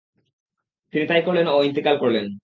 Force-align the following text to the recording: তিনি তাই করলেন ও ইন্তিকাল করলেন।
তিনি 0.93 1.05
তাই 1.07 1.21
করলেন 1.21 1.47
ও 1.47 1.57
ইন্তিকাল 1.63 1.95
করলেন। 1.97 2.25